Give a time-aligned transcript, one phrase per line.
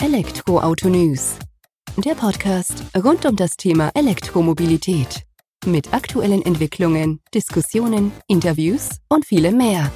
[0.00, 1.34] Elektroauto News.
[1.96, 5.26] Der Podcast rund um das Thema Elektromobilität.
[5.66, 9.90] Mit aktuellen Entwicklungen, Diskussionen, Interviews und vielem mehr.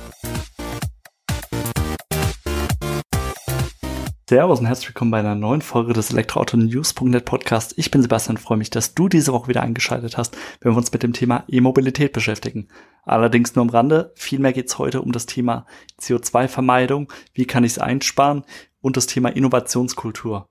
[4.29, 7.75] Servus und herzlich willkommen bei einer neuen Folge des Elektroauto-News.net Podcast.
[7.77, 10.91] Ich bin Sebastian freue mich, dass du diese Woche wieder eingeschaltet hast, wenn wir uns
[10.91, 12.69] mit dem Thema E-Mobilität beschäftigen.
[13.05, 14.13] Allerdings nur am Rande.
[14.17, 15.67] Vielmehr geht es heute um das Thema
[16.01, 17.13] CO2-Vermeidung.
[17.35, 18.45] Wie kann ich es einsparen?
[18.83, 20.49] Und das Thema Innovationskultur.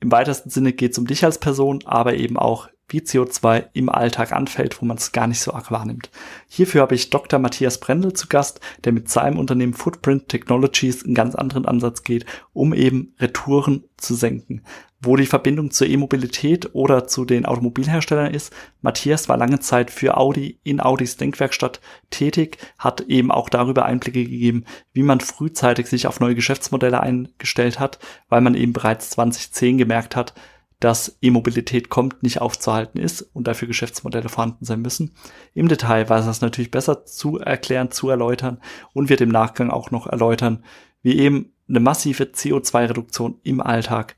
[0.00, 3.88] Im weitesten Sinne geht es um dich als Person, aber eben auch wie CO2 im
[3.88, 6.10] Alltag anfällt, wo man es gar nicht so arg wahrnimmt.
[6.48, 7.38] Hierfür habe ich Dr.
[7.38, 12.26] Matthias Brendel zu Gast, der mit seinem Unternehmen Footprint Technologies einen ganz anderen Ansatz geht,
[12.52, 14.62] um eben Retouren zu senken.
[15.00, 20.16] Wo die Verbindung zur E-Mobilität oder zu den Automobilherstellern ist, Matthias war lange Zeit für
[20.16, 26.06] Audi in Audis Denkwerkstatt tätig, hat eben auch darüber Einblicke gegeben, wie man frühzeitig sich
[26.06, 27.98] auf neue Geschäftsmodelle eingestellt hat,
[28.30, 30.32] weil man eben bereits 2010 gemerkt hat,
[30.84, 35.14] dass E-Mobilität kommt, nicht aufzuhalten ist und dafür Geschäftsmodelle vorhanden sein müssen.
[35.54, 38.60] Im Detail weiß es natürlich besser zu erklären, zu erläutern
[38.92, 40.62] und wird im Nachgang auch noch erläutern,
[41.00, 44.16] wie eben eine massive CO2-Reduktion im Alltag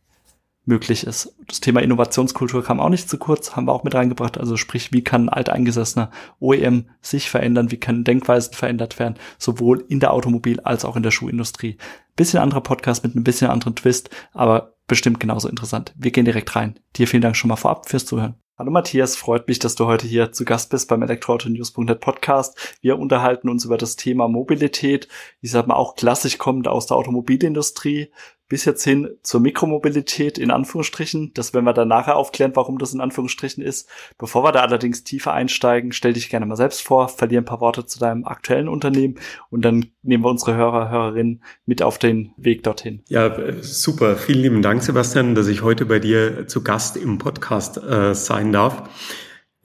[0.64, 1.36] möglich ist.
[1.46, 4.36] Das Thema Innovationskultur kam auch nicht zu kurz, haben wir auch mit reingebracht.
[4.36, 9.84] Also sprich, wie kann ein alteingesessener OEM sich verändern, wie können Denkweisen verändert werden, sowohl
[9.86, 11.76] in der Automobil- als auch in der Schuhindustrie.
[12.16, 15.92] Bisschen anderer Podcast mit einem bisschen anderen Twist, aber bestimmt genauso interessant.
[15.96, 16.78] Wir gehen direkt rein.
[16.96, 18.34] Dir vielen Dank schon mal vorab fürs Zuhören.
[18.58, 22.78] Hallo Matthias, freut mich, dass du heute hier zu Gast bist beim Elektroauto-News.net Podcast.
[22.80, 25.08] Wir unterhalten uns über das Thema Mobilität.
[25.42, 28.10] Ich sag mal auch klassisch kommend aus der Automobilindustrie
[28.48, 31.32] bis jetzt hin zur Mikromobilität in Anführungsstrichen.
[31.34, 33.88] Das werden wir dann nachher aufklären, warum das in Anführungsstrichen ist.
[34.18, 37.60] Bevor wir da allerdings tiefer einsteigen, stell dich gerne mal selbst vor, verlier ein paar
[37.60, 39.16] Worte zu deinem aktuellen Unternehmen
[39.50, 43.02] und dann nehmen wir unsere Hörer, Hörerinnen mit auf den Weg dorthin.
[43.08, 44.16] Ja, super.
[44.16, 48.52] Vielen lieben Dank, Sebastian, dass ich heute bei dir zu Gast im Podcast äh, sein
[48.52, 48.88] darf.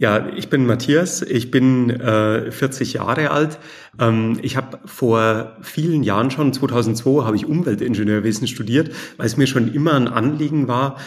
[0.01, 3.59] Ja, ich bin Matthias, ich bin äh, 40 Jahre alt.
[3.99, 9.45] Ähm, ich habe vor vielen Jahren schon, 2002, habe ich Umweltingenieurwesen studiert, weil es mir
[9.45, 10.97] schon immer ein Anliegen war,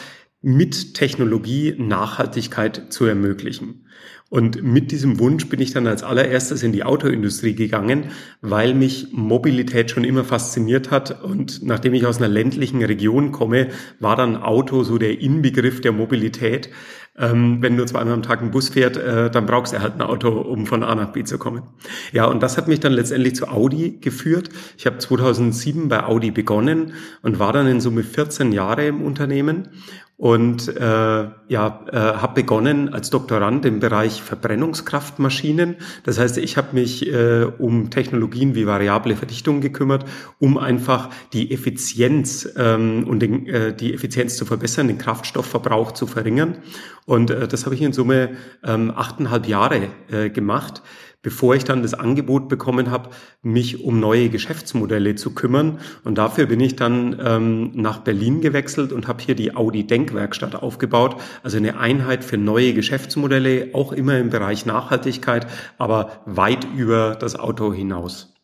[0.42, 3.88] mit Technologie Nachhaltigkeit zu ermöglichen.
[4.34, 8.06] Und mit diesem Wunsch bin ich dann als allererstes in die Autoindustrie gegangen,
[8.40, 11.22] weil mich Mobilität schon immer fasziniert hat.
[11.22, 13.68] Und nachdem ich aus einer ländlichen Region komme,
[14.00, 16.68] war dann Auto so der Inbegriff der Mobilität.
[17.16, 20.02] Ähm, wenn nur zweimal am Tag ein Bus fährt, äh, dann brauchst du halt ein
[20.02, 21.62] Auto, um von A nach B zu kommen.
[22.10, 24.48] Ja, und das hat mich dann letztendlich zu Audi geführt.
[24.76, 29.68] Ich habe 2007 bei Audi begonnen und war dann in Summe 14 Jahre im Unternehmen
[30.16, 35.76] und äh, ja, äh, habe begonnen als Doktorand im Bereich Verbrennungskraftmaschinen.
[36.04, 40.04] Das heißt, ich habe mich äh, um Technologien wie variable Verdichtung gekümmert,
[40.38, 46.06] um einfach die Effizienz ähm, und den, äh, die Effizienz zu verbessern, den Kraftstoffverbrauch zu
[46.06, 46.58] verringern.
[47.06, 48.30] Und äh, das habe ich in Summe
[48.62, 50.82] ähm, achteinhalb Jahre äh, gemacht
[51.24, 53.10] bevor ich dann das Angebot bekommen habe,
[53.42, 55.80] mich um neue Geschäftsmodelle zu kümmern.
[56.04, 60.54] Und dafür bin ich dann ähm, nach Berlin gewechselt und habe hier die Audi Denkwerkstatt
[60.54, 61.16] aufgebaut.
[61.42, 65.46] Also eine Einheit für neue Geschäftsmodelle, auch immer im Bereich Nachhaltigkeit,
[65.78, 68.34] aber weit über das Auto hinaus.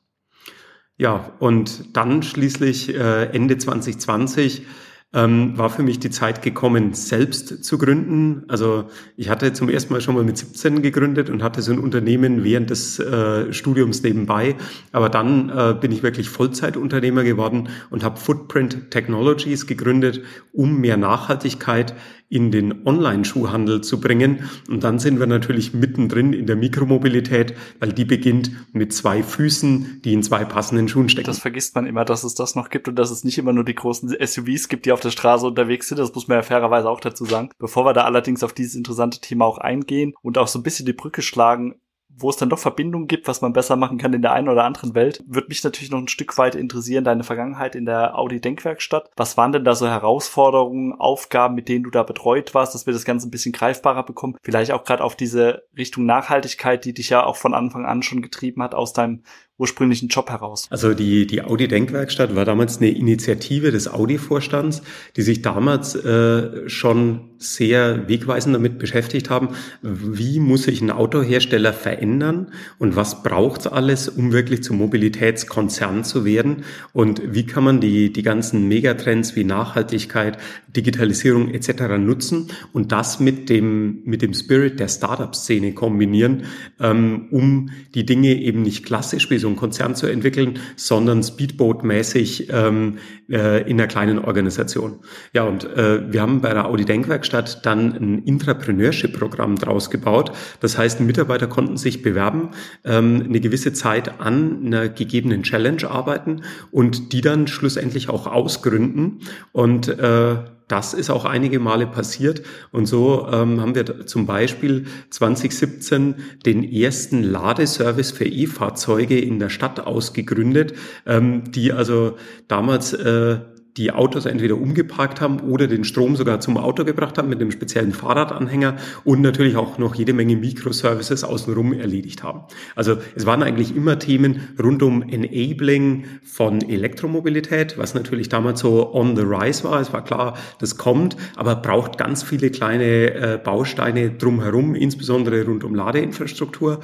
[0.96, 4.66] Ja, und dann schließlich äh, Ende 2020
[5.12, 8.44] ähm, war für mich die Zeit gekommen, selbst zu gründen.
[8.48, 8.84] Also
[9.16, 12.44] ich hatte zum ersten Mal schon mal mit 17 gegründet und hatte so ein Unternehmen
[12.44, 14.54] während des äh, Studiums nebenbei.
[14.92, 20.22] Aber dann äh, bin ich wirklich Vollzeitunternehmer geworden und habe Footprint Technologies gegründet,
[20.52, 21.94] um mehr Nachhaltigkeit
[22.30, 24.48] in den Online-Schuhhandel zu bringen.
[24.68, 30.00] Und dann sind wir natürlich mittendrin in der Mikromobilität, weil die beginnt mit zwei Füßen,
[30.04, 31.26] die in zwei passenden Schuhen stecken.
[31.26, 33.64] Das vergisst man immer, dass es das noch gibt und dass es nicht immer nur
[33.64, 35.98] die großen SUVs gibt, die auf der Straße unterwegs sind.
[35.98, 37.50] Das muss man ja fairerweise auch dazu sagen.
[37.58, 40.86] Bevor wir da allerdings auf dieses interessante Thema auch eingehen und auch so ein bisschen
[40.86, 41.74] die Brücke schlagen,
[42.22, 44.64] wo es dann doch Verbindungen gibt, was man besser machen kann in der einen oder
[44.64, 48.40] anderen Welt, würde mich natürlich noch ein Stück weit interessieren, deine Vergangenheit in der Audi
[48.40, 49.10] Denkwerkstatt.
[49.16, 52.92] Was waren denn da so Herausforderungen, Aufgaben, mit denen du da betreut warst, dass wir
[52.92, 54.36] das Ganze ein bisschen greifbarer bekommen?
[54.42, 58.22] Vielleicht auch gerade auf diese Richtung Nachhaltigkeit, die dich ja auch von Anfang an schon
[58.22, 59.22] getrieben hat aus deinem
[59.60, 60.66] ursprünglichen Job heraus?
[60.70, 64.82] Also die, die Audi Denkwerkstatt war damals eine Initiative des Audi-Vorstands,
[65.16, 69.50] die sich damals äh, schon sehr wegweisend damit beschäftigt haben,
[69.82, 72.48] wie muss sich ein Autohersteller verändern
[72.78, 77.80] und was braucht es alles, um wirklich zum Mobilitätskonzern zu werden und wie kann man
[77.80, 80.38] die, die ganzen Megatrends wie Nachhaltigkeit,
[80.76, 81.98] Digitalisierung etc.
[81.98, 86.44] nutzen und das mit dem, mit dem Spirit der Startup-Szene kombinieren,
[86.78, 92.48] ähm, um die Dinge eben nicht klassisch wie so einen Konzern zu entwickeln, sondern Speedboat-mäßig
[92.50, 92.98] ähm,
[93.30, 95.00] äh, in einer kleinen Organisation.
[95.32, 100.32] Ja, und äh, wir haben bei der Audi Denkwerkstatt dann ein Intrapreneurship-Programm draus gebaut.
[100.60, 102.50] Das heißt, Mitarbeiter konnten sich bewerben,
[102.84, 109.20] ähm, eine gewisse Zeit an einer gegebenen Challenge arbeiten und die dann schlussendlich auch ausgründen
[109.52, 110.36] und äh,
[110.70, 112.42] das ist auch einige Male passiert.
[112.70, 116.14] Und so ähm, haben wir zum Beispiel 2017
[116.46, 120.74] den ersten Ladeservice für E-Fahrzeuge in der Stadt ausgegründet,
[121.06, 123.40] ähm, die also damals äh,
[123.76, 127.50] die Autos entweder umgeparkt haben oder den Strom sogar zum Auto gebracht haben mit einem
[127.50, 132.42] speziellen Fahrradanhänger und natürlich auch noch jede Menge Microservices außenrum erledigt haben.
[132.74, 138.92] Also es waren eigentlich immer Themen rund um Enabling von Elektromobilität, was natürlich damals so
[138.92, 139.80] on the rise war.
[139.80, 145.64] Es war klar, das kommt, aber braucht ganz viele kleine äh, Bausteine drumherum, insbesondere rund
[145.64, 146.80] um Ladeinfrastruktur,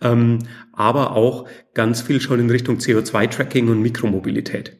[0.00, 0.38] ähm,
[0.72, 4.79] aber auch ganz viel schon in Richtung CO2-Tracking und Mikromobilität.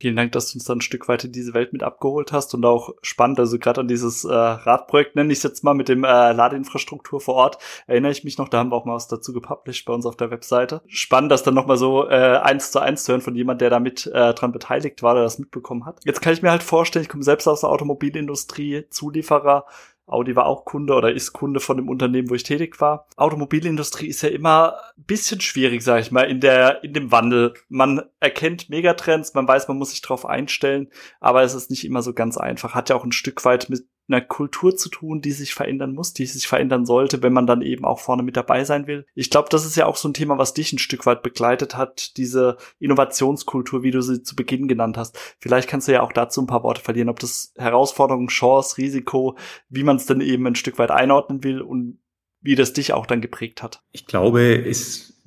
[0.00, 2.54] Vielen Dank, dass du uns dann ein Stück weit in diese Welt mit abgeholt hast
[2.54, 5.88] und auch spannend, also gerade an dieses äh, Radprojekt nenne ich es jetzt mal mit
[5.88, 7.58] dem äh, Ladeinfrastruktur vor Ort,
[7.88, 10.16] erinnere ich mich noch, da haben wir auch mal was dazu gepublished bei uns auf
[10.16, 10.82] der Webseite.
[10.86, 13.80] Spannend, das dann nochmal so äh, eins zu eins zu hören von jemand, der da
[13.80, 16.00] mit äh, dran beteiligt war, der das mitbekommen hat.
[16.04, 19.66] Jetzt kann ich mir halt vorstellen, ich komme selbst aus der Automobilindustrie, Zulieferer,
[20.08, 23.06] Audi war auch Kunde oder ist Kunde von dem Unternehmen, wo ich tätig war.
[23.16, 27.54] Automobilindustrie ist ja immer ein bisschen schwierig, sage ich mal, in der in dem Wandel.
[27.68, 30.88] Man erkennt Megatrends, man weiß, man muss sich darauf einstellen,
[31.20, 32.74] aber es ist nicht immer so ganz einfach.
[32.74, 36.12] Hat ja auch ein Stück weit mit einer Kultur zu tun, die sich verändern muss,
[36.12, 39.06] die sich verändern sollte, wenn man dann eben auch vorne mit dabei sein will.
[39.14, 41.76] Ich glaube, das ist ja auch so ein Thema, was dich ein Stück weit begleitet
[41.76, 45.18] hat, diese Innovationskultur, wie du sie zu Beginn genannt hast.
[45.38, 49.36] Vielleicht kannst du ja auch dazu ein paar Worte verlieren, ob das Herausforderung, Chance, Risiko,
[49.68, 51.98] wie man es denn eben ein Stück weit einordnen will und
[52.40, 53.82] wie das dich auch dann geprägt hat.
[53.92, 55.17] Ich glaube, es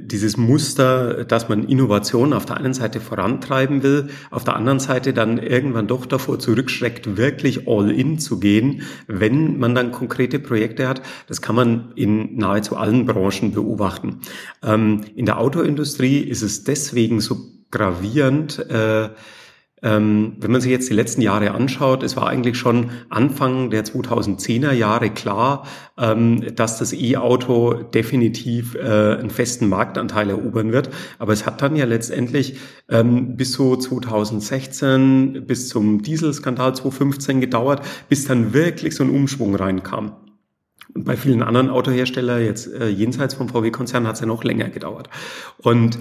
[0.00, 5.12] dieses Muster, dass man Innovation auf der einen Seite vorantreiben will, auf der anderen Seite
[5.12, 10.88] dann irgendwann doch davor zurückschreckt, wirklich all in zu gehen, wenn man dann konkrete Projekte
[10.88, 11.02] hat.
[11.26, 14.20] Das kann man in nahezu allen Branchen beobachten.
[14.62, 17.36] Ähm, in der Autoindustrie ist es deswegen so
[17.70, 19.10] gravierend, äh,
[19.82, 23.84] ähm, wenn man sich jetzt die letzten Jahre anschaut, es war eigentlich schon Anfang der
[23.84, 25.66] 2010er Jahre klar,
[25.96, 30.90] ähm, dass das E-Auto definitiv äh, einen festen Marktanteil erobern wird.
[31.18, 32.56] Aber es hat dann ja letztendlich
[32.88, 39.54] ähm, bis so 2016, bis zum Dieselskandal 2015 gedauert, bis dann wirklich so ein Umschwung
[39.54, 40.12] reinkam.
[40.94, 44.70] Und bei vielen anderen Autoherstellern, jetzt äh, jenseits vom VW-Konzern, hat es ja noch länger
[44.70, 45.08] gedauert.
[45.58, 45.98] Und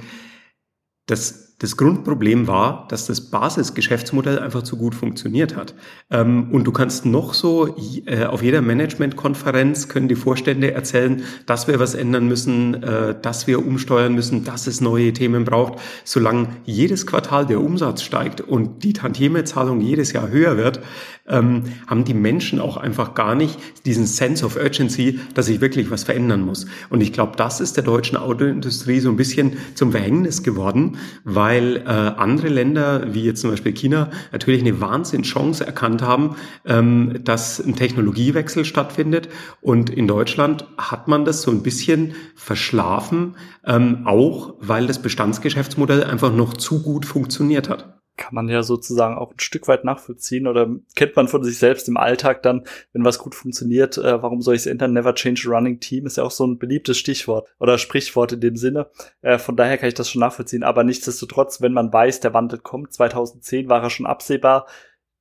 [1.06, 5.74] das das Grundproblem war, dass das Basisgeschäftsmodell einfach zu gut funktioniert hat.
[6.12, 7.76] Ähm, und du kannst noch so
[8.06, 13.48] äh, auf jeder Managementkonferenz können die Vorstände erzählen, dass wir was ändern müssen, äh, dass
[13.48, 15.80] wir umsteuern müssen, dass es neue Themen braucht.
[16.04, 20.82] Solange jedes Quartal der Umsatz steigt und die Tantiemezahlung jedes Jahr höher wird,
[21.28, 25.90] ähm, haben die Menschen auch einfach gar nicht diesen Sense of Urgency, dass sich wirklich
[25.90, 26.68] was verändern muss.
[26.90, 31.47] Und ich glaube, das ist der deutschen Autoindustrie so ein bisschen zum Verhängnis geworden, weil
[31.48, 36.36] weil äh, andere Länder, wie jetzt zum Beispiel China, natürlich eine Wahnsinnschance erkannt haben,
[36.66, 39.30] ähm, dass ein Technologiewechsel stattfindet.
[39.62, 46.04] Und in Deutschland hat man das so ein bisschen verschlafen, ähm, auch weil das Bestandsgeschäftsmodell
[46.04, 50.48] einfach noch zu gut funktioniert hat kann man ja sozusagen auch ein Stück weit nachvollziehen
[50.48, 54.42] oder kennt man von sich selbst im Alltag dann, wenn was gut funktioniert, äh, warum
[54.42, 54.94] soll ich es ändern?
[54.94, 58.42] Never change a running team ist ja auch so ein beliebtes Stichwort oder Sprichwort in
[58.42, 58.90] dem Sinne.
[59.22, 60.64] Äh, von daher kann ich das schon nachvollziehen.
[60.64, 64.68] Aber nichtsdestotrotz, wenn man weiß, der Wandel kommt, 2010 war er schon absehbar.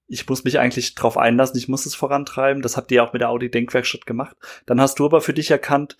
[0.09, 2.63] Ich muss mich eigentlich drauf einlassen, ich muss es vorantreiben.
[2.63, 4.37] Das habt ihr auch mit der Audi Denkwerkstatt gemacht.
[4.65, 5.99] Dann hast du aber für dich erkannt,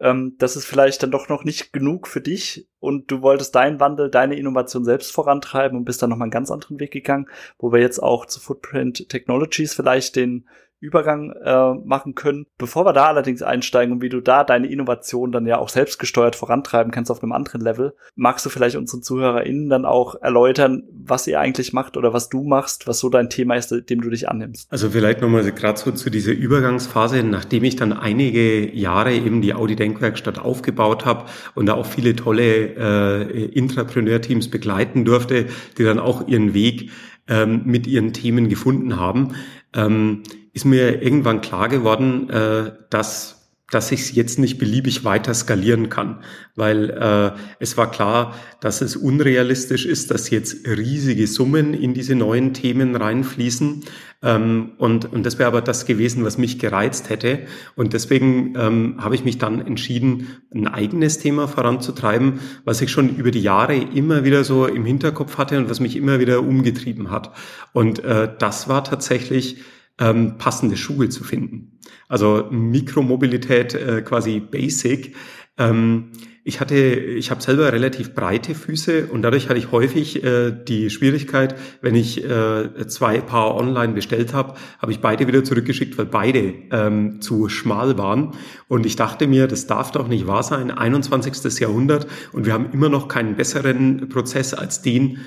[0.00, 3.80] ähm, das ist vielleicht dann doch noch nicht genug für dich und du wolltest deinen
[3.80, 7.72] Wandel, deine Innovation selbst vorantreiben und bist dann nochmal einen ganz anderen Weg gegangen, wo
[7.72, 10.46] wir jetzt auch zu Footprint Technologies vielleicht den
[10.80, 12.46] Übergang äh, machen können.
[12.58, 16.36] Bevor wir da allerdings einsteigen und wie du da deine Innovation dann ja auch selbstgesteuert
[16.36, 21.26] vorantreiben kannst auf einem anderen Level, magst du vielleicht unseren ZuhörerInnen dann auch erläutern, was
[21.26, 24.28] ihr eigentlich macht oder was du machst, was so dein Thema ist, dem du dich
[24.28, 24.70] annimmst?
[24.70, 29.54] Also vielleicht nochmal gerade so zu dieser Übergangsphase, nachdem ich dann einige Jahre eben die
[29.54, 35.46] Audi Denkwerkstatt aufgebaut habe und da auch viele tolle äh, Intrapreneur-Teams begleiten durfte,
[35.78, 36.90] die dann auch ihren Weg
[37.28, 39.34] ähm, mit ihren Themen gefunden haben,
[39.74, 40.22] ähm,
[40.54, 43.44] ist mir irgendwann klar geworden, äh, dass
[43.74, 46.22] dass ich es jetzt nicht beliebig weiter skalieren kann,
[46.54, 52.14] weil äh, es war klar, dass es unrealistisch ist, dass jetzt riesige Summen in diese
[52.14, 53.84] neuen Themen reinfließen.
[54.22, 57.40] Ähm, und, und das wäre aber das gewesen, was mich gereizt hätte.
[57.74, 63.16] Und deswegen ähm, habe ich mich dann entschieden, ein eigenes Thema voranzutreiben, was ich schon
[63.16, 67.10] über die Jahre immer wieder so im Hinterkopf hatte und was mich immer wieder umgetrieben
[67.10, 67.32] hat.
[67.72, 69.56] Und äh, das war tatsächlich
[69.98, 71.78] ähm, passende Schuhe zu finden.
[72.08, 75.14] Also Mikromobilität äh, quasi Basic.
[75.58, 76.10] Ähm,
[76.46, 80.90] ich hatte, ich habe selber relativ breite Füße und dadurch hatte ich häufig äh, die
[80.90, 86.04] Schwierigkeit, wenn ich äh, zwei Paar online bestellt habe, habe ich beide wieder zurückgeschickt, weil
[86.04, 88.32] beide ähm, zu schmal waren.
[88.68, 91.60] Und ich dachte mir, das darf doch nicht wahr sein, 21.
[91.60, 95.20] Jahrhundert und wir haben immer noch keinen besseren Prozess als den,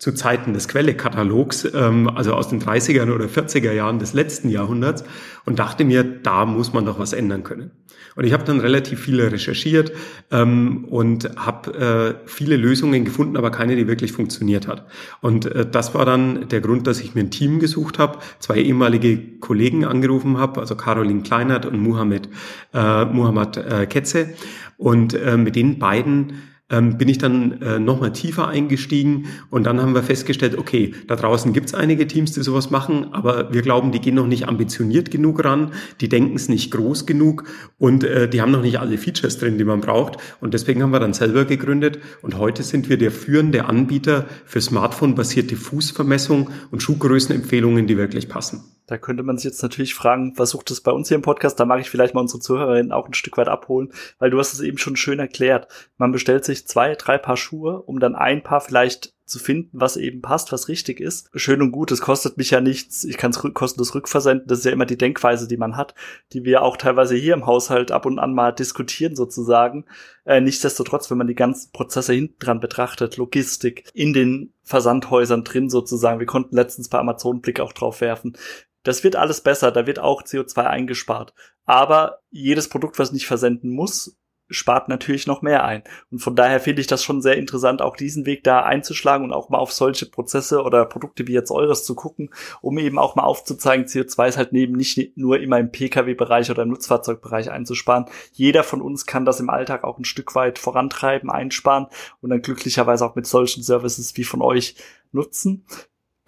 [0.00, 5.04] zu Zeiten des Quellekatalogs, ähm, also aus den 30er oder 40er Jahren des letzten Jahrhunderts
[5.44, 7.70] und dachte mir, da muss man doch was ändern können.
[8.16, 9.92] Und ich habe dann relativ viele recherchiert
[10.30, 14.86] ähm, und habe äh, viele Lösungen gefunden, aber keine, die wirklich funktioniert hat.
[15.20, 18.56] Und äh, das war dann der Grund, dass ich mir ein Team gesucht habe, zwei
[18.56, 22.30] ehemalige Kollegen angerufen habe, also Caroline Kleinert und Muhammad,
[22.72, 24.30] äh, Muhammad äh, Ketze.
[24.78, 26.32] Und äh, mit den beiden
[26.70, 31.16] ähm, bin ich dann äh, nochmal tiefer eingestiegen und dann haben wir festgestellt, okay, da
[31.16, 35.10] draußen gibt's einige Teams, die sowas machen, aber wir glauben, die gehen noch nicht ambitioniert
[35.10, 37.44] genug ran, die denken es nicht groß genug
[37.78, 40.16] und äh, die haben noch nicht alle Features drin, die man braucht.
[40.40, 44.60] Und deswegen haben wir dann selber gegründet und heute sind wir der führende Anbieter für
[44.60, 48.64] Smartphone-basierte Fußvermessung und Schuhgrößenempfehlungen, die wirklich passen.
[48.90, 51.60] Da könnte man sich jetzt natürlich fragen, was sucht es bei uns hier im Podcast?
[51.60, 54.52] Da mag ich vielleicht mal unsere Zuhörerinnen auch ein Stück weit abholen, weil du hast
[54.52, 55.68] es eben schon schön erklärt.
[55.96, 59.96] Man bestellt sich zwei, drei Paar Schuhe, um dann ein Paar vielleicht zu finden, was
[59.96, 61.30] eben passt, was richtig ist.
[61.34, 63.04] Schön und gut, es kostet mich ja nichts.
[63.04, 64.48] Ich kann es kostenlos rückversenden.
[64.48, 65.94] Das ist ja immer die Denkweise, die man hat,
[66.32, 69.86] die wir auch teilweise hier im Haushalt ab und an mal diskutieren sozusagen.
[70.24, 75.70] Äh, nichtsdestotrotz, wenn man die ganzen Prozesse hinten dran betrachtet, Logistik in den Versandhäusern drin
[75.70, 76.18] sozusagen.
[76.18, 78.36] Wir konnten letztens bei Amazon Blick auch drauf werfen.
[78.82, 81.34] Das wird alles besser, da wird auch CO2 eingespart.
[81.66, 84.16] Aber jedes Produkt, was nicht versenden muss,
[84.50, 85.82] spart natürlich noch mehr ein.
[86.10, 89.32] Und von daher finde ich das schon sehr interessant, auch diesen Weg da einzuschlagen und
[89.32, 92.30] auch mal auf solche Prozesse oder Produkte wie jetzt eures zu gucken,
[92.60, 96.64] um eben auch mal aufzuzeigen, CO2 ist halt neben nicht nur immer im Pkw-Bereich oder
[96.64, 98.06] im Nutzfahrzeugbereich einzusparen.
[98.32, 101.86] Jeder von uns kann das im Alltag auch ein Stück weit vorantreiben, einsparen
[102.20, 104.76] und dann glücklicherweise auch mit solchen Services wie von euch
[105.12, 105.64] nutzen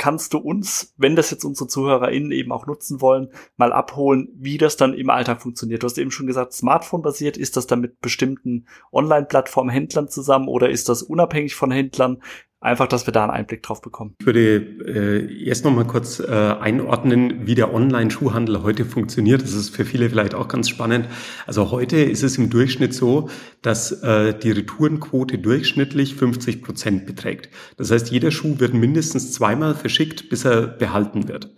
[0.03, 4.59] kannst du uns, wenn das jetzt unsere ZuhörerInnen eben auch nutzen wollen, mal abholen, wie
[4.59, 5.85] das dann im Alltag funktioniert.
[5.85, 7.37] Du hast eben schon gesagt, Smartphone-basiert.
[7.37, 12.21] Ist das dann mit bestimmten Online-Plattformen, Händlern zusammen oder ist das unabhängig von Händlern?
[12.63, 14.15] Einfach, dass wir da einen Einblick drauf bekommen.
[14.21, 19.43] Ich würde äh, erst noch mal kurz äh, einordnen, wie der Online-Schuhhandel heute funktioniert.
[19.43, 21.09] Das ist für viele vielleicht auch ganz spannend.
[21.45, 23.29] Also heute ist es im Durchschnitt so,
[23.63, 27.49] dass äh, die Retourenquote durchschnittlich 50 Prozent beträgt.
[27.79, 31.49] Das heißt, jeder Schuh wird mindestens zweimal verschickt, bis er behalten wird.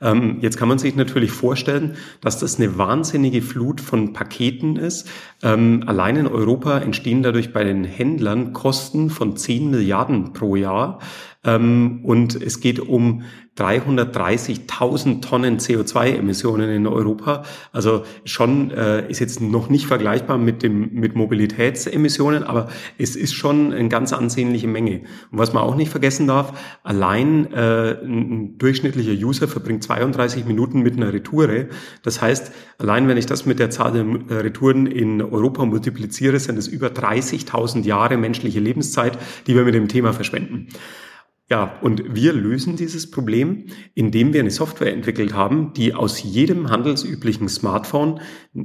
[0.00, 5.10] Ähm, jetzt kann man sich natürlich vorstellen, dass das eine wahnsinnige Flut von Paketen ist.
[5.42, 10.98] Ähm, allein in Europa entstehen dadurch bei den Händlern Kosten von 10 Milliarden pro Jahr.
[10.98, 10.98] Ähm,
[11.44, 13.22] und es geht um
[13.56, 17.44] 330.000 Tonnen CO2-Emissionen in Europa.
[17.72, 23.34] Also schon äh, ist jetzt noch nicht vergleichbar mit dem mit Mobilitätsemissionen, aber es ist
[23.34, 25.02] schon eine ganz ansehnliche Menge.
[25.30, 30.80] Und was man auch nicht vergessen darf: Allein äh, ein durchschnittlicher User verbringt 32 Minuten
[30.80, 31.68] mit einer Retoure.
[32.02, 36.58] Das heißt, allein wenn ich das mit der Zahl der Retouren in Europa multipliziere, sind
[36.58, 40.68] es über 30.000 Jahre menschliche Lebenszeit, die wir mit dem Thema verschwenden.
[41.50, 46.70] Ja, und wir lösen dieses Problem, indem wir eine Software entwickelt haben, die aus jedem
[46.70, 48.20] handelsüblichen Smartphone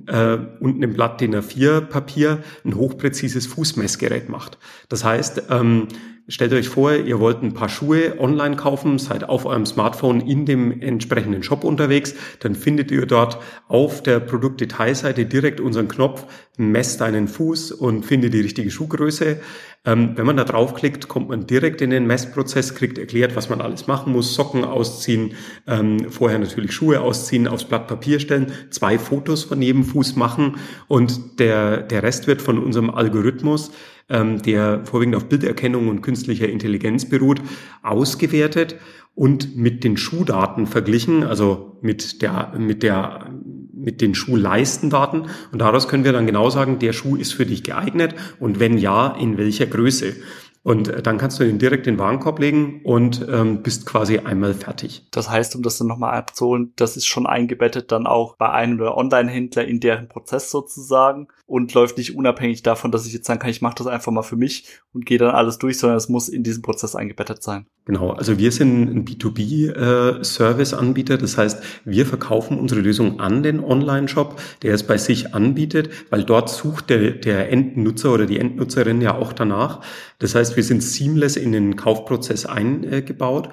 [0.07, 4.59] äh, und einem Blatt DIN A4 Papier ein hochpräzises Fußmessgerät macht.
[4.87, 5.89] Das heißt, ähm,
[6.31, 10.45] Stellt euch vor, ihr wollt ein paar Schuhe online kaufen, seid auf eurem Smartphone in
[10.45, 17.01] dem entsprechenden Shop unterwegs, dann findet ihr dort auf der Produktdetailseite direkt unseren Knopf, messt
[17.01, 19.39] deinen Fuß und findet die richtige Schuhgröße.
[19.85, 23.59] Ähm, wenn man da draufklickt, kommt man direkt in den Messprozess, kriegt erklärt, was man
[23.59, 25.31] alles machen muss, Socken ausziehen,
[25.65, 30.57] ähm, vorher natürlich Schuhe ausziehen, aufs Blatt Papier stellen, zwei Fotos von jedem Fuß machen
[30.87, 33.71] und der, der Rest wird von unserem Algorithmus
[34.09, 37.41] ähm, der vorwiegend auf Bilderkennung und künstlicher Intelligenz beruht,
[37.83, 38.75] ausgewertet
[39.15, 43.31] und mit den Schuhdaten verglichen, also mit der, mit der,
[43.73, 45.27] mit den Schuhleistendaten.
[45.51, 48.77] Und daraus können wir dann genau sagen, der Schuh ist für dich geeignet und wenn
[48.77, 50.15] ja, in welcher Größe.
[50.61, 54.19] Und äh, dann kannst du ihn direkt in den Warenkorb legen und ähm, bist quasi
[54.19, 55.07] einmal fertig.
[55.11, 58.79] Das heißt, um das dann nochmal abzuholen, das ist schon eingebettet dann auch bei einem
[58.81, 63.49] Online-Händler in deren Prozess sozusagen und läuft nicht unabhängig davon, dass ich jetzt sagen kann,
[63.49, 66.29] ich mache das einfach mal für mich und gehe dann alles durch, sondern es muss
[66.29, 67.65] in diesem Prozess eingebettet sein.
[67.85, 71.15] Genau, also wir sind ein B2B-Service-Anbieter.
[71.15, 75.89] Äh, das heißt, wir verkaufen unsere Lösung an den Online-Shop, der es bei sich anbietet,
[76.11, 79.81] weil dort sucht der, der Endnutzer oder die Endnutzerin ja auch danach.
[80.19, 83.49] Das heißt, wir sind seamless in den Kaufprozess eingebaut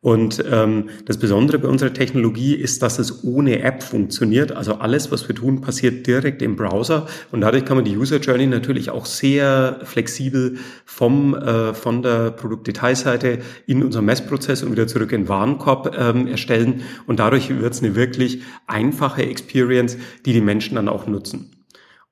[0.00, 4.52] und ähm, das Besondere bei unserer Technologie ist, dass es ohne App funktioniert.
[4.52, 7.08] Also alles, was wir tun, passiert direkt im Browser.
[7.32, 12.30] Und dadurch kann man die User Journey natürlich auch sehr flexibel vom, äh, von der
[12.30, 16.82] Produktdetailseite in unserem Messprozess und wieder zurück in Warenkorb ähm, erstellen.
[17.08, 21.57] Und dadurch wird es eine wirklich einfache Experience, die die Menschen dann auch nutzen.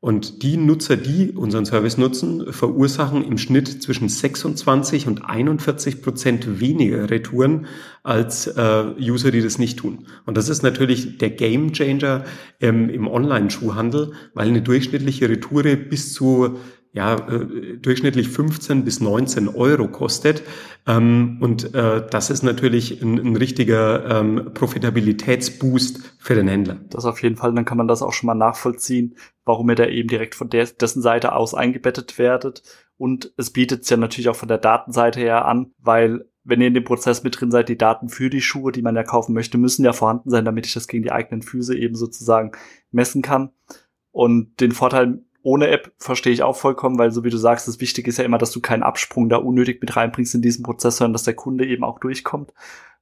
[0.07, 6.61] Und die Nutzer, die unseren Service nutzen, verursachen im Schnitt zwischen 26 und 41 Prozent
[6.61, 7.67] weniger Retouren
[8.05, 10.07] als äh, User, die das nicht tun.
[10.25, 12.25] Und das ist natürlich der Game Changer
[12.61, 16.57] ähm, im Online-Schuhhandel, weil eine durchschnittliche Retoure bis zu
[16.97, 20.43] ja, äh, durchschnittlich 15 bis 19 Euro kostet.
[20.87, 26.81] Ähm, und äh, das ist natürlich ein, richtiger ähm, Profitabilitätsboost für den Händler.
[26.88, 29.85] Das auf jeden Fall, dann kann man das auch schon mal nachvollziehen, warum ihr da
[29.87, 32.62] eben direkt von dessen Seite aus eingebettet werdet.
[32.97, 36.69] Und es bietet es ja natürlich auch von der Datenseite her an, weil wenn ihr
[36.69, 39.35] in dem Prozess mit drin seid, die Daten für die Schuhe, die man ja kaufen
[39.35, 42.53] möchte, müssen ja vorhanden sein, damit ich das gegen die eigenen Füße eben sozusagen
[42.91, 43.50] messen kann.
[44.12, 47.81] Und den Vorteil ohne App verstehe ich auch vollkommen, weil so wie du sagst, das
[47.81, 50.97] Wichtige ist ja immer, dass du keinen Absprung da unnötig mit reinbringst in diesen Prozess,
[50.97, 52.53] sondern dass der Kunde eben auch durchkommt.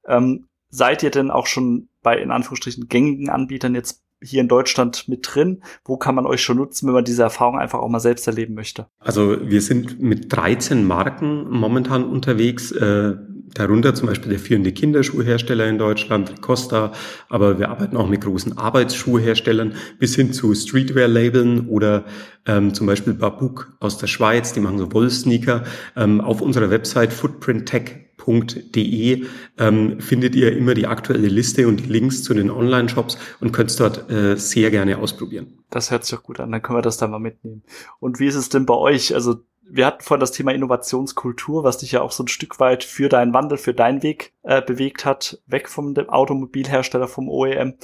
[0.07, 5.07] Ähm, seid ihr denn auch schon bei in Anführungsstrichen gängigen Anbietern jetzt hier in Deutschland
[5.07, 5.63] mit drin?
[5.85, 8.53] Wo kann man euch schon nutzen, wenn man diese Erfahrung einfach auch mal selbst erleben
[8.53, 8.85] möchte?
[8.99, 12.71] Also wir sind mit 13 Marken momentan unterwegs.
[12.71, 13.15] Äh
[13.53, 16.93] darunter zum Beispiel der führende Kinderschuhhersteller in Deutschland, Costa,
[17.29, 22.05] aber wir arbeiten auch mit großen Arbeitsschuhherstellern bis hin zu Streetwear-Labeln oder
[22.45, 25.63] ähm, zum Beispiel Babuk aus der Schweiz, die machen so Wollsneaker.
[25.95, 29.25] Ähm, auf unserer Website footprinttech.de
[29.57, 33.71] ähm, findet ihr immer die aktuelle Liste und die Links zu den Online-Shops und könnt
[33.71, 35.59] es dort äh, sehr gerne ausprobieren.
[35.69, 37.63] Das hört sich doch gut an, dann können wir das da mal mitnehmen.
[37.99, 39.13] Und wie ist es denn bei euch?
[39.13, 42.83] Also wir hatten vorhin das Thema Innovationskultur, was dich ja auch so ein Stück weit
[42.83, 47.75] für deinen Wandel, für deinen Weg äh, bewegt hat, weg vom Automobilhersteller, vom OEM.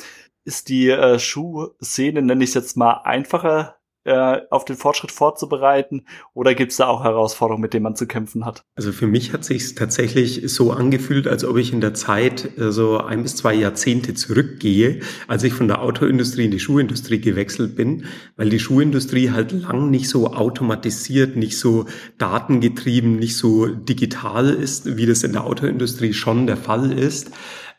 [0.44, 6.06] Ist die äh, Schuhszene, nenne ich es jetzt mal, einfacher äh, auf den Fortschritt vorzubereiten
[6.34, 8.64] oder gibt es da auch Herausforderungen, mit denen man zu kämpfen hat?
[8.76, 12.72] Also für mich hat sich tatsächlich so angefühlt, als ob ich in der Zeit äh,
[12.72, 17.76] so ein bis zwei Jahrzehnte zurückgehe, als ich von der Autoindustrie in die Schuhindustrie gewechselt
[17.76, 18.06] bin,
[18.38, 21.86] weil die Schuhindustrie halt lang nicht so automatisiert, nicht so
[22.18, 27.32] datengetrieben, nicht so digital ist, wie das in der Autoindustrie schon der Fall ist.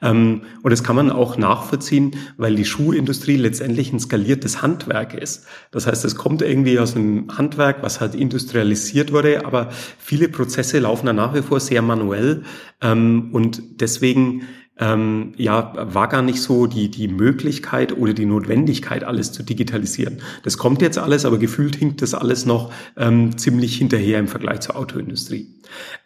[0.02, 5.46] Ähm, und das kann man auch nachvollziehen, weil die Schuhindustrie letztendlich ein skaliertes Handwerk ist.
[5.70, 10.80] Das heißt, es kommt irgendwie aus einem Handwerk, was halt industrialisiert wurde, aber viele Prozesse
[10.80, 12.42] laufen da nach wie vor sehr manuell.
[12.80, 14.42] Ähm, und deswegen
[14.78, 20.22] ähm, ja, war gar nicht so die, die Möglichkeit oder die Notwendigkeit, alles zu digitalisieren.
[20.42, 24.60] Das kommt jetzt alles, aber gefühlt hinkt das alles noch ähm, ziemlich hinterher im Vergleich
[24.60, 25.54] zur Autoindustrie.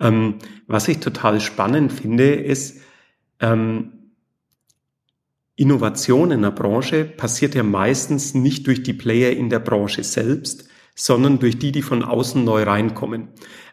[0.01, 0.35] Ähm,
[0.67, 2.81] was ich total spannend finde, ist,
[3.41, 3.93] ähm,
[5.57, 10.69] Innovation in der Branche passiert ja meistens nicht durch die Player in der Branche selbst,
[10.95, 13.29] sondern durch die, die von außen neu reinkommen.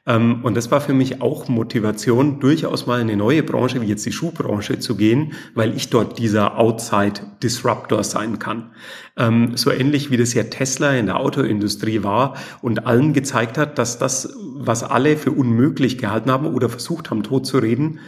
[0.05, 3.85] Ähm, und das war für mich auch Motivation, durchaus mal in eine neue Branche, wie
[3.85, 8.71] jetzt die Schuhbranche, zu gehen, weil ich dort dieser Outside-Disruptor sein kann.
[9.17, 13.77] Ähm, so ähnlich wie das ja Tesla in der Autoindustrie war und allen gezeigt hat,
[13.77, 17.99] dass das, was alle für unmöglich gehalten haben oder versucht haben, tot zu reden,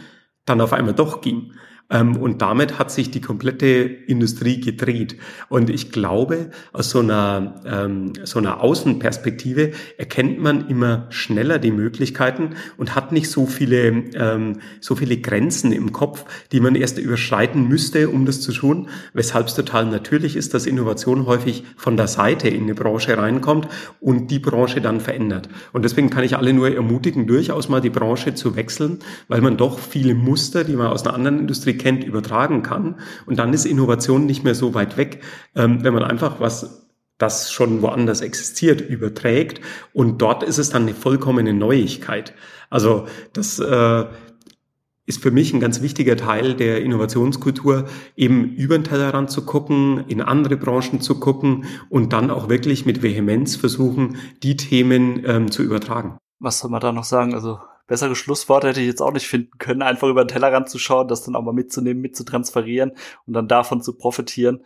[0.46, 1.52] dann auf einmal doch ging.
[1.88, 5.16] Ähm, und damit hat sich die komplette Industrie gedreht.
[5.48, 11.70] Und ich glaube, aus so einer, ähm, so einer Außenperspektive erkennt man immer schneller die
[11.70, 16.98] Möglichkeiten und hat nicht so viele, ähm, so viele Grenzen im Kopf, die man erst
[16.98, 18.88] überschreiten müsste, um das zu tun.
[19.12, 23.68] Weshalb es total natürlich ist, dass Innovation häufig von der Seite in eine Branche reinkommt
[24.00, 25.48] und die Branche dann verändert.
[25.72, 29.56] Und deswegen kann ich alle nur ermutigen, durchaus mal die Branche zu wechseln, weil man
[29.56, 32.96] doch viele Muster, die man aus einer anderen Industrie kennt, übertragen kann.
[33.26, 35.22] Und dann ist Innovation nicht mehr so weit weg,
[35.54, 36.86] ähm, wenn man einfach was
[37.18, 39.60] das schon woanders existiert, überträgt.
[39.92, 42.34] Und dort ist es dann eine vollkommene Neuigkeit.
[42.68, 44.04] Also das äh,
[45.06, 47.86] ist für mich ein ganz wichtiger Teil der Innovationskultur,
[48.16, 52.84] eben über den Tellerrand zu gucken, in andere Branchen zu gucken und dann auch wirklich
[52.84, 56.18] mit Vehemenz versuchen, die Themen ähm, zu übertragen.
[56.38, 57.34] Was soll man da noch sagen?
[57.34, 60.78] Also bessere Schlussworte hätte ich jetzt auch nicht finden können, einfach über den Tellerrand zu
[60.78, 62.92] schauen, das dann auch mal mitzunehmen, mitzutransferieren
[63.26, 64.62] und dann davon zu profitieren.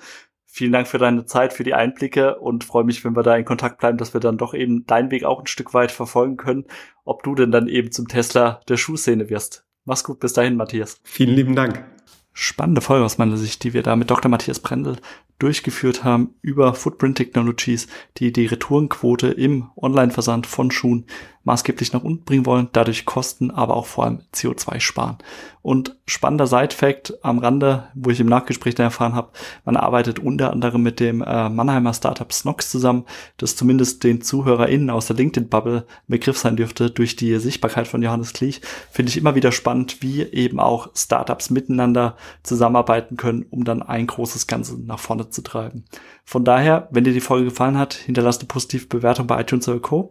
[0.47, 3.45] Vielen Dank für deine Zeit, für die Einblicke und freue mich, wenn wir da in
[3.45, 6.65] Kontakt bleiben, dass wir dann doch eben deinen Weg auch ein Stück weit verfolgen können,
[7.05, 9.65] ob du denn dann eben zum Tesla der Schuhszene wirst.
[9.85, 11.01] Mach's gut, bis dahin, Matthias.
[11.05, 11.85] Vielen lieben Dank.
[12.33, 14.31] Spannende Folge aus meiner Sicht, die wir da mit Dr.
[14.31, 14.97] Matthias Brendel
[15.39, 21.07] durchgeführt haben über Footprint Technologies, die die Retourenquote im Online-Versand von Schuhen
[21.45, 25.19] maßgeblich nach unten bringen wollen, dadurch Kosten, aber auch vor allem CO2 sparen.
[25.63, 29.31] Und spannender Side-Fact am Rande, wo ich im Nachgespräch dann erfahren habe,
[29.65, 33.05] man arbeitet unter anderem mit dem äh, Mannheimer Startup Snox zusammen,
[33.37, 38.33] das zumindest den ZuhörerInnen aus der LinkedIn-Bubble Begriff sein dürfte durch die Sichtbarkeit von Johannes
[38.33, 38.63] Kliech.
[38.91, 44.07] Finde ich immer wieder spannend, wie eben auch Startups miteinander zusammenarbeiten können, um dann ein
[44.07, 45.85] großes Ganze nach vorne zu treiben.
[46.25, 49.81] Von daher, wenn dir die Folge gefallen hat, hinterlass eine positive Bewertung bei iTunes oder
[49.81, 50.11] Co.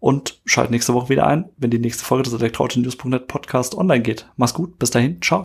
[0.00, 4.26] Und schalt nächste Woche wieder ein, wenn die nächste Folge des Elektroauto-News.net Podcast online geht.
[4.36, 5.44] Mach's gut, bis dahin, ciao.